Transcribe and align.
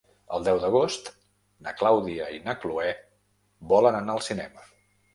El 0.37 0.45
deu 0.45 0.61
d'agost 0.63 1.11
na 1.67 1.75
Clàudia 1.83 2.31
i 2.39 2.43
na 2.49 2.57
Cloè 2.65 2.89
volen 3.75 4.03
anar 4.03 4.21
al 4.21 4.29
cinema. 4.33 4.71